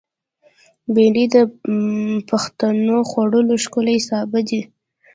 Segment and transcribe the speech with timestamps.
[0.93, 1.37] بېنډۍ د
[2.29, 4.61] پښتنو خوړو ښکلی سابه دی